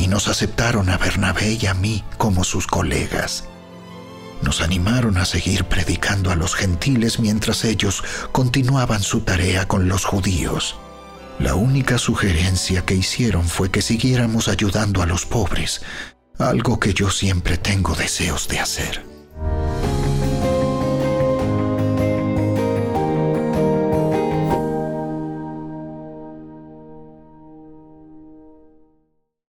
y 0.00 0.08
nos 0.08 0.28
aceptaron 0.28 0.88
a 0.88 0.96
Bernabé 0.96 1.58
y 1.60 1.66
a 1.66 1.74
mí 1.74 2.02
como 2.16 2.42
sus 2.42 2.66
colegas. 2.66 3.44
Nos 4.42 4.62
animaron 4.62 5.18
a 5.18 5.26
seguir 5.26 5.64
predicando 5.64 6.30
a 6.30 6.36
los 6.36 6.54
gentiles 6.54 7.20
mientras 7.20 7.64
ellos 7.64 8.02
continuaban 8.32 9.02
su 9.02 9.20
tarea 9.20 9.68
con 9.68 9.88
los 9.88 10.06
judíos. 10.06 10.76
La 11.38 11.54
única 11.54 11.98
sugerencia 11.98 12.86
que 12.86 12.94
hicieron 12.94 13.44
fue 13.44 13.70
que 13.70 13.82
siguiéramos 13.82 14.48
ayudando 14.48 15.02
a 15.02 15.06
los 15.06 15.26
pobres, 15.26 15.82
algo 16.38 16.80
que 16.80 16.94
yo 16.94 17.10
siempre 17.10 17.58
tengo 17.58 17.94
deseos 17.94 18.48
de 18.48 18.60
hacer. 18.60 19.09